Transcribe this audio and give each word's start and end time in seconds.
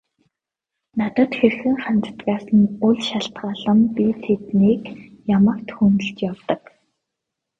Надад 0.97 1.31
хэрхэн 1.39 1.75
ханддагаас 1.83 2.45
нь 2.57 2.71
үл 2.87 2.97
шалтгаалан 3.07 3.79
би 3.95 4.05
тэднийг 4.23 4.83
ямагт 5.37 5.67
хүндэтгэж 5.75 6.17
явдаг. 6.31 6.61